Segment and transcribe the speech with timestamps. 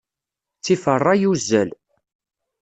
[0.57, 1.69] Ttif ṛṛay, uzzal.